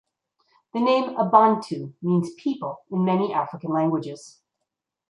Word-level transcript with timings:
The 0.73 0.79
name 0.79 1.15
"Abantu" 1.15 1.93
means 2.01 2.33
"people" 2.33 2.83
in 2.89 3.05
many 3.05 3.31
African 3.35 3.69
languages. 3.71 4.39